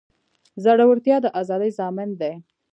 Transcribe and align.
زړورتیا 0.63 1.17
د 1.23 1.25
ازادۍ 1.39 1.71
ضامن 1.79 2.09
دی. 2.21 2.33